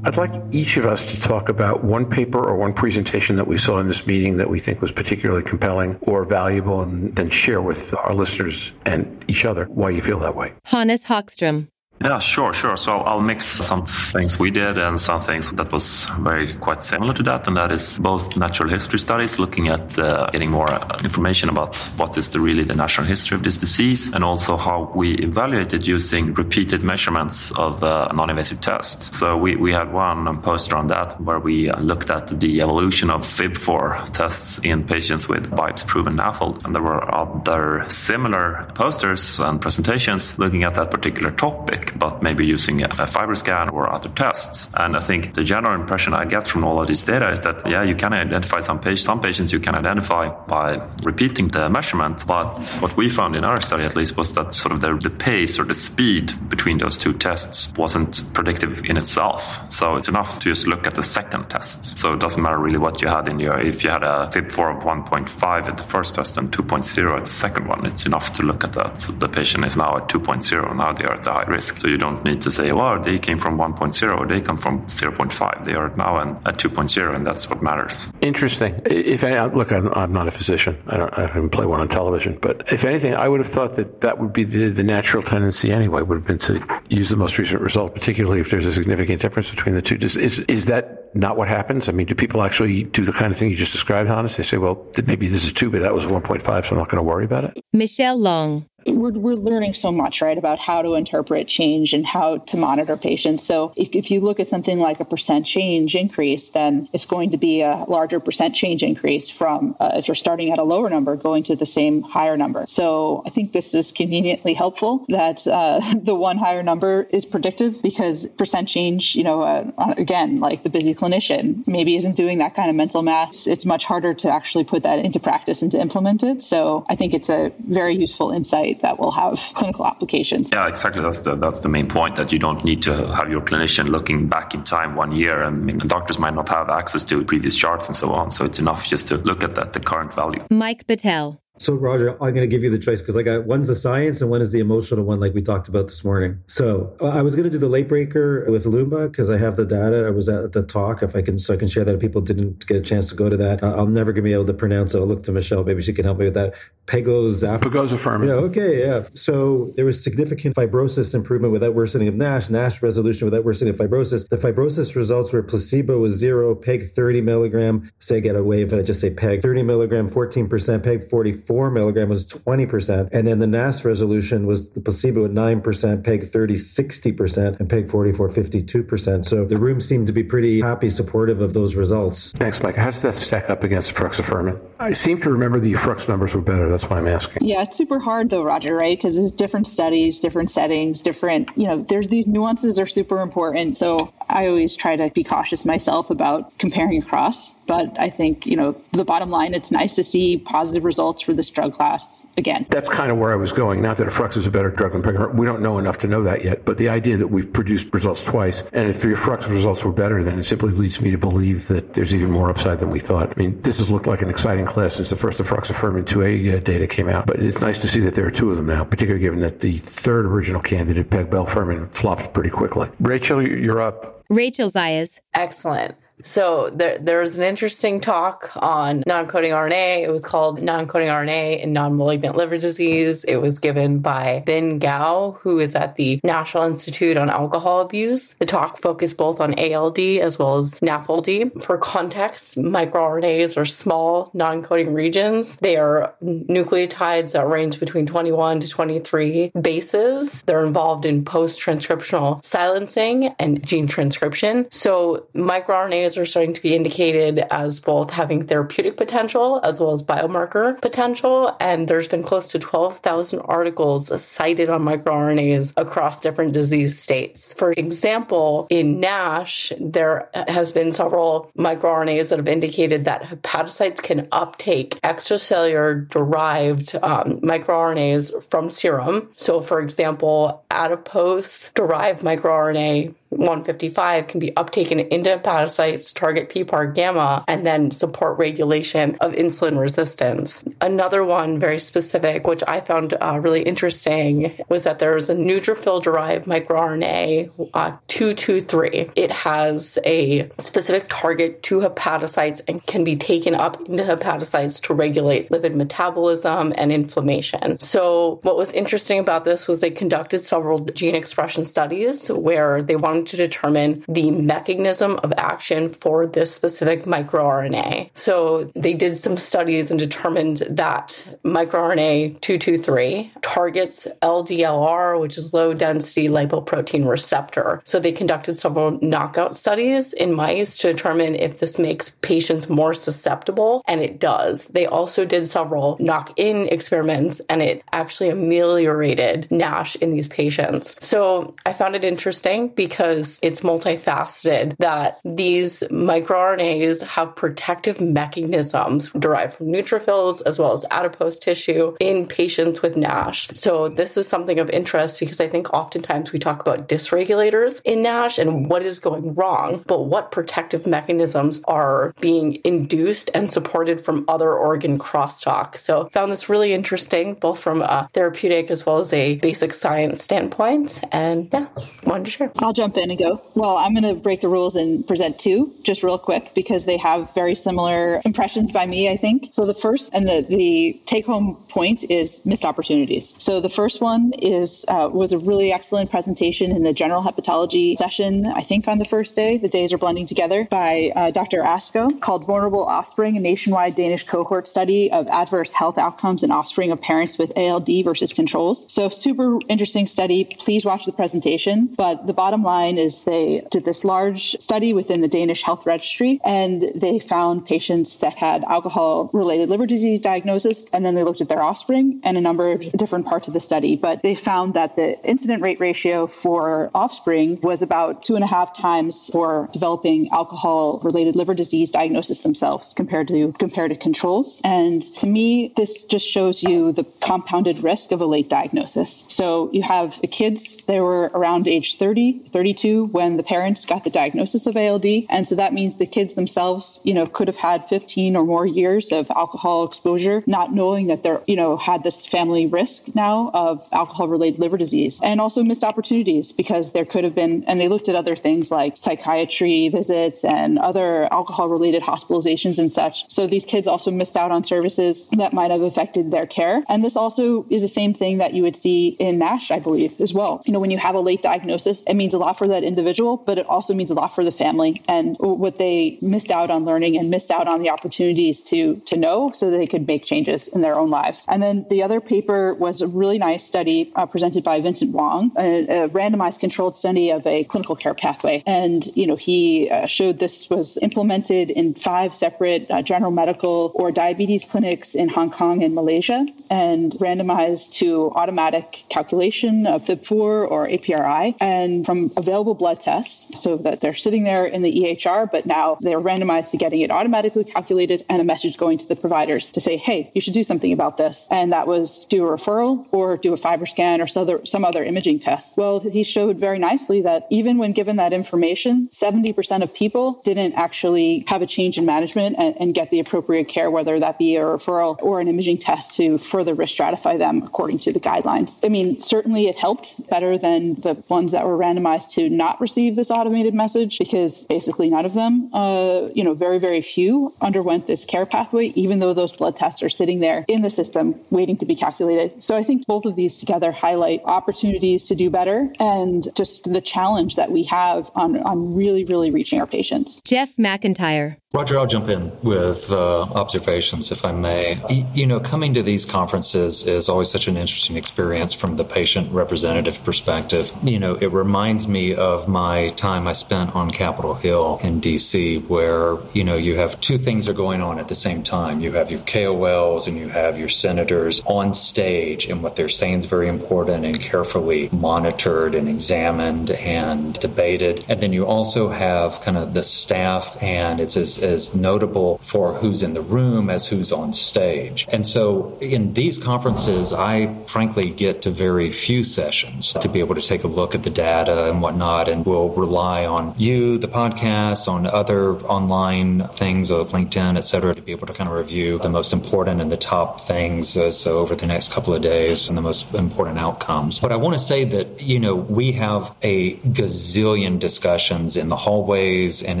[0.02, 3.58] I'd like each of us to talk about one paper or one presentation that we
[3.58, 7.60] saw in this meeting that we think was particularly compelling or valuable, and then share
[7.60, 10.54] with our listeners and each other why you feel that way.
[10.64, 11.68] Hannes Hagström.
[12.02, 12.78] Yeah, sure, sure.
[12.78, 17.12] So I'll mix some things we did and some things that was very quite similar
[17.12, 21.50] to that, and that is both natural history studies, looking at uh, getting more information
[21.50, 25.16] about what is the really the natural history of this disease, and also how we
[25.16, 29.18] evaluated using repeated measurements of uh, non-invasive tests.
[29.18, 33.26] So we, we had one poster on that where we looked at the evolution of
[33.26, 40.38] FIB4 tests in patients with biopsy-proven NAFLD, and there were other similar posters and presentations
[40.38, 44.68] looking at that particular topic but maybe using a FibroScan or other tests.
[44.74, 47.66] And I think the general impression I get from all of this data is that,
[47.66, 49.04] yeah, you can identify some, patients.
[49.04, 52.26] some patients you can identify by repeating the measurement.
[52.26, 55.10] But what we found in our study, at least, was that sort of the, the
[55.10, 59.60] pace or the speed between those two tests wasn't predictive in itself.
[59.72, 61.98] So it's enough to just look at the second test.
[61.98, 64.76] So it doesn't matter really what you had in your, if you had a FIB4
[64.76, 68.42] of 1.5 at the first test and 2.0 at the second one, it's enough to
[68.42, 69.02] look at that.
[69.02, 71.79] So the patient is now at 2.0, now they are at the high risk.
[71.80, 74.86] So you don't need to say, well, they came from 1.0 or they come from
[74.86, 75.64] 0.5.
[75.64, 78.12] They are now at 2.0, and that's what matters.
[78.20, 78.78] Interesting.
[78.84, 80.76] If I, look, I'm, I'm not a physician.
[80.88, 83.76] I don't, I don't play one on television, but if anything, I would have thought
[83.76, 86.02] that that would be the, the natural tendency anyway.
[86.02, 89.48] Would have been to use the most recent result, particularly if there's a significant difference
[89.48, 89.96] between the two.
[90.02, 91.88] Is is, is that not what happens?
[91.88, 94.36] I mean, do people actually do the kind of thing you just described, Hannes?
[94.36, 96.98] They say, well, maybe this is two, but that was 1.5, so I'm not going
[96.98, 97.64] to worry about it.
[97.72, 102.38] Michelle Long we're, we're learning so much, right, about how to interpret change and how
[102.38, 103.44] to monitor patients.
[103.44, 107.32] So if, if you look at something like a percent change increase, then it's going
[107.32, 110.88] to be a larger percent change increase from uh, if you're starting at a lower
[110.88, 112.64] number going to the same higher number.
[112.66, 117.82] So I think this is conveniently helpful that uh, the one higher number is predictive
[117.82, 122.54] because percent change, you know, uh, again, like the busy clinician maybe isn't doing that
[122.54, 123.46] kind of mental math.
[123.46, 126.42] It's much harder to actually put that into practice and to implement it.
[126.42, 130.50] So I think it's a very useful insight that will have clinical applications.
[130.52, 131.02] Yeah, exactly.
[131.02, 134.28] That's the that's the main point that you don't need to have your clinician looking
[134.28, 137.56] back in time one year, and I mean, doctors might not have access to previous
[137.56, 138.30] charts and so on.
[138.30, 140.44] So it's enough just to look at that the current value.
[140.50, 141.40] Mike Betel.
[141.60, 144.22] So, Roger, I'm going to give you the choice because I got one's the science
[144.22, 146.42] and one is the emotional one, like we talked about this morning.
[146.46, 149.56] So, uh, I was going to do the late breaker with Loomba because I have
[149.56, 150.06] the data.
[150.06, 151.02] I was at the talk.
[151.02, 153.14] If I can, so I can share that if people didn't get a chance to
[153.14, 155.00] go to that, uh, I'll never be able to pronounce it.
[155.00, 155.62] I'll look to Michelle.
[155.62, 156.54] Maybe she can help me with that.
[156.90, 157.60] Pegozafermin.
[157.60, 158.26] Pegozafermin.
[158.26, 159.04] Yeah, okay, yeah.
[159.14, 163.78] So there was significant fibrosis improvement without worsening of NASH, NASH resolution without worsening of
[163.78, 164.28] fibrosis.
[164.28, 168.82] The fibrosis results were placebo was zero, PEG 30 milligram, say get away if I
[168.82, 173.08] just say PEG 30 milligram, 14%, PEG 44 milligram was 20%.
[173.12, 177.88] And then the NASH resolution was the placebo at 9%, PEG 30, 60%, and PEG
[177.88, 179.24] 44, 52%.
[179.24, 182.32] So the room seemed to be pretty happy, supportive of those results.
[182.32, 182.74] Thanks, Mike.
[182.74, 184.60] How does that stack up against efruxifermin?
[184.80, 186.68] I seem to remember the efrux numbers were better.
[186.68, 187.46] That's why I'm asking.
[187.46, 188.96] Yeah, it's super hard though, Roger, right?
[188.96, 193.76] Because it's different studies, different settings, different, you know, there's these nuances are super important.
[193.76, 197.52] So I always try to be cautious myself about comparing across.
[197.70, 201.34] But I think, you know, the bottom line, it's nice to see positive results for
[201.34, 202.66] this drug class again.
[202.68, 203.80] That's kind of where I was going.
[203.80, 205.38] Not that Efrux is a better drug than Pegozafermin.
[205.38, 206.64] We don't know enough to know that yet.
[206.64, 210.24] But the idea that we've produced results twice, and if the Efrux results were better,
[210.24, 213.32] then it simply leads me to believe that there's even more upside than we thought.
[213.36, 216.64] I mean, this has looked like an exciting class since the first efruxifermin 2A uh,
[216.64, 217.26] data came out.
[217.26, 219.60] But it's nice to see that there are two of them now, particularly given that
[219.60, 222.88] the third original candidate, pegbelfermin, flopped pretty quickly.
[223.00, 224.22] Rachel, you're up.
[224.28, 225.20] Rachel Zayas.
[225.34, 225.96] Excellent.
[226.24, 230.02] So there, there was an interesting talk on non-coding RNA.
[230.02, 233.24] It was called non-coding RNA in non-malignant liver disease.
[233.24, 238.34] It was given by Bin Gao, who is at the National Institute on Alcohol Abuse.
[238.36, 241.62] The talk focused both on ALD as well as NAFLD.
[241.62, 245.56] For context, microRNAs are small non-coding regions.
[245.56, 250.42] They are nucleotides that range between 21 to 23 bases.
[250.42, 254.66] They're involved in post-transcriptional silencing and gene transcription.
[254.70, 260.02] So microRNAs are starting to be indicated as both having therapeutic potential as well as
[260.02, 261.56] biomarker potential.
[261.60, 267.54] And there's been close to 12,000 articles cited on microRNAs across different disease states.
[267.54, 274.28] For example, in NASH, there has been several microRNAs that have indicated that hepatocytes can
[274.32, 279.30] uptake extracellular derived um, microRNAs from serum.
[279.36, 287.44] So, for example, adipose derived microRNA 155 can be uptaken into hepatocytes, target PPAR gamma,
[287.46, 290.64] and then support regulation of insulin resistance.
[290.80, 295.36] Another one, very specific, which I found uh, really interesting, was that there was a
[295.36, 299.10] neutrophil derived microRNA uh, 223.
[299.14, 304.94] It has a specific target to hepatocytes and can be taken up into hepatocytes to
[304.94, 307.78] regulate lipid metabolism and inflammation.
[307.78, 312.96] So, what was interesting about this was they conducted several gene expression studies where they
[312.96, 318.10] wanted to determine the mechanism of action for this specific microRNA.
[318.14, 325.74] So they did some studies and determined that microRNA 223 targets LDLR, which is low
[325.74, 327.80] density lipoprotein receptor.
[327.84, 332.94] So they conducted several knockout studies in mice to determine if this makes patients more
[332.94, 334.68] susceptible, and it does.
[334.68, 340.96] They also did several knock in experiments, and it actually ameliorated NASH in these patients.
[341.04, 349.10] So I found it interesting because because it's multifaceted that these microRNAs have protective mechanisms
[349.10, 353.50] derived from neutrophils as well as adipose tissue in patients with NASH.
[353.54, 358.02] So this is something of interest because I think oftentimes we talk about dysregulators in
[358.02, 364.04] NASH and what is going wrong, but what protective mechanisms are being induced and supported
[364.04, 365.76] from other organ crosstalk.
[365.76, 370.22] So found this really interesting, both from a therapeutic as well as a basic science
[370.22, 371.02] standpoint.
[371.12, 371.66] And yeah,
[372.04, 372.52] wanted to share.
[372.58, 373.42] I'll jump in and go.
[373.54, 376.96] Well, I'm going to break the rules and present two just real quick because they
[376.98, 379.48] have very similar impressions by me, I think.
[379.52, 383.36] So the first and the, the take home point is missed opportunities.
[383.38, 387.96] So the first one is uh, was a really excellent presentation in the general hepatology
[387.96, 389.58] session, I think on the first day.
[389.58, 391.62] The days are blending together by uh, Dr.
[391.62, 396.90] Asko called Vulnerable Offspring, a nationwide Danish cohort study of adverse health outcomes in offspring
[396.90, 398.92] of parents with ALD versus controls.
[398.92, 400.44] So super interesting study.
[400.44, 401.86] Please watch the presentation.
[401.86, 406.40] But the bottom line is they did this large study within the Danish Health Registry,
[406.44, 411.40] and they found patients that had alcohol related liver disease diagnosis, and then they looked
[411.40, 413.96] at their offspring and a number of different parts of the study.
[413.96, 418.46] But they found that the incident rate ratio for offspring was about two and a
[418.46, 424.60] half times for developing alcohol related liver disease diagnosis themselves compared to compared to controls.
[424.64, 429.24] And to me, this just shows you the compounded risk of a late diagnosis.
[429.28, 434.04] So you have the kids, they were around age 30, 32 when the parents got
[434.04, 437.56] the diagnosis of ALD, and so that means the kids themselves, you know, could have
[437.56, 442.04] had 15 or more years of alcohol exposure, not knowing that they're, you know, had
[442.04, 447.04] this family risk now of alcohol related liver disease and also missed opportunities because there
[447.04, 451.68] could have been, and they looked at other things like psychiatry visits and other alcohol
[451.68, 453.28] related hospitalizations and such.
[453.32, 456.84] So these kids also missed out on services that might have affected their care.
[456.88, 460.20] And this also is the same thing that you would see in NASH, I believe,
[460.20, 460.62] as well.
[460.64, 463.38] You know, when you have a late diagnosis, it means a lot for that individual,
[463.38, 466.84] but it also means a lot for the family and what they missed out on
[466.84, 470.68] learning and missed out on the opportunities to to know so they could make changes
[470.68, 471.46] in their own lives.
[471.48, 475.52] And then the other paper was a really nice study uh, presented by Vincent Wong,
[475.56, 478.62] a, a, randomized controlled study of a clinical care pathway.
[478.66, 483.92] And, you know, he uh, showed this was implemented in five separate uh, general medical
[483.94, 490.32] or diabetes clinics in Hong Kong and Malaysia and randomized to automatic calculation of FIB4
[490.32, 495.48] or APRI and from available blood tests so that they're sitting there in the EHR,
[495.50, 499.14] but now they're randomized to getting it automatically calculated and a message going to the
[499.14, 501.46] providers to say, hey, you should do something about this.
[501.50, 504.26] And that was do a referral or do a FibroScan or
[504.66, 505.76] some other, imaging test.
[505.78, 510.74] Well, he showed very nicely that even when given that information, 70% of people didn't
[510.74, 514.56] actually have a change in management and, and get the appropriate care, whether that be
[514.56, 518.80] a referral or an imaging test to further risk stratify them according to the guidelines.
[518.84, 523.16] I mean, certainly it helped better than the ones that were randomized to not receive
[523.16, 528.06] this automated message because basically none of them, uh, you know, very, very few underwent
[528.06, 531.76] this care pathway, even though those blood tests are sitting there in the system waiting
[531.78, 532.62] to be calculated.
[532.62, 537.00] So I think both of these together highlight opportunities to do better and just the
[537.00, 540.40] challenge that we have on, on really, really reaching our patients.
[540.44, 541.56] Jeff McIntyre.
[541.72, 545.00] Roger, I'll jump in with uh, observations if I may.
[545.32, 549.52] You know, coming to these conferences is always such an interesting experience from the patient
[549.52, 550.92] representative perspective.
[551.04, 555.86] You know, it reminds me of my time I spent on Capitol Hill in DC,
[555.88, 559.00] where, you know, you have two things are going on at the same time.
[559.00, 563.38] You have your KOLs and you have your senators on stage, and what they're saying
[563.38, 568.24] is very important and carefully monitored and examined and debated.
[568.28, 572.94] And then you also have kind of the staff, and it's as as notable for
[572.94, 575.26] who's in the room as who's on stage.
[575.30, 580.54] And so in these conferences, I frankly get to very few sessions to be able
[580.54, 584.28] to take a look at the data and whatnot, and we'll rely on you, the
[584.28, 588.76] podcast, on other online things of LinkedIn, et cetera, to be able to kind of
[588.76, 592.42] review the most important and the top things uh, so over the next couple of
[592.42, 594.40] days and the most important outcomes.
[594.40, 598.96] But I want to say that, you know, we have a gazillion discussions in the
[598.96, 600.00] hallways and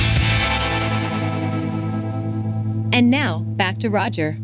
[2.94, 4.38] And now, back to Roger.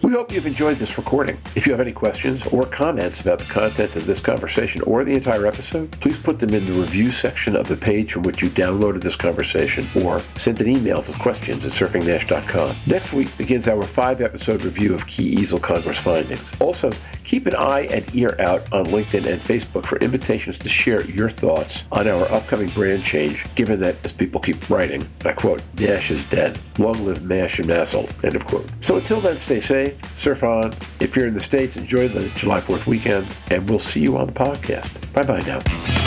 [0.00, 1.36] We hope you've enjoyed this recording.
[1.56, 5.12] If you have any questions or comments about the content of this conversation or the
[5.12, 8.48] entire episode, please put them in the review section of the page from which you
[8.48, 12.76] downloaded this conversation or send an email to questions at surfingnash.com.
[12.86, 16.44] Next week begins our five episode review of key EASL Congress findings.
[16.60, 16.92] Also,
[17.28, 21.28] keep an eye and ear out on LinkedIn and Facebook for invitations to share your
[21.28, 26.10] thoughts on our upcoming brand change, given that, as people keep writing, I quote, NASH
[26.10, 26.58] is dead.
[26.78, 28.66] Long live MASH and NASL, end of quote.
[28.80, 30.72] So until then, stay safe surf on.
[31.00, 34.26] If you're in the States, enjoy the July 4th weekend, and we'll see you on
[34.26, 35.12] the podcast.
[35.12, 35.97] Bye bye now.